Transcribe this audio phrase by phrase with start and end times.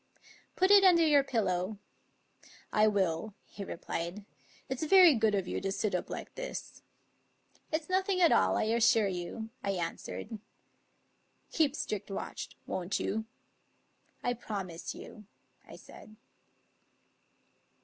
[0.55, 1.77] "Put it under your pillow.""
[2.73, 4.25] I will," he replied."
[4.67, 6.81] It's very good of you to sit up like this.""
[7.71, 10.39] It's nothing at all, I assure you," I answered.
[11.51, 13.25] "Keep strict watch, won't you?""
[14.23, 15.25] I promise you,"
[15.67, 16.15] I said.